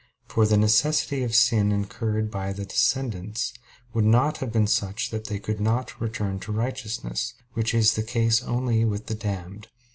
For 0.25 0.47
the 0.47 0.57
necessity 0.57 1.21
of 1.21 1.35
sin 1.35 1.71
incurred 1.71 2.31
by 2.31 2.53
the 2.53 2.65
descendants 2.65 3.53
would 3.93 4.03
not 4.03 4.37
have 4.39 4.51
been 4.51 4.65
such 4.65 5.11
that 5.11 5.25
they 5.25 5.37
could 5.37 5.59
not 5.59 6.01
return 6.01 6.39
to 6.39 6.51
righteousness, 6.51 7.35
which 7.53 7.75
is 7.75 7.93
the 7.93 8.01
case 8.01 8.41
only 8.41 8.83
with 8.83 9.05
the 9.05 9.13
damned. 9.13 9.67